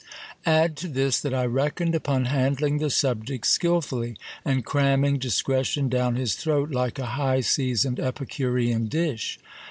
[0.47, 6.15] Add to this, that I reckoned upon handling the subject skilfully, and cramming discretion down
[6.15, 9.37] his throat like a high seasoned epicurean dish.